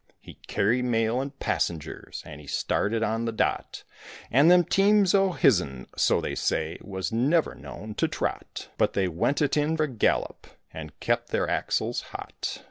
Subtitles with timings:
[0.19, 3.83] He carried mail and passengers, And he started on the dot,
[4.31, 9.07] And them teams o' his'n, so they say, Was never known to trot; But they
[9.07, 12.57] went it in a gallop And kept their axles hot.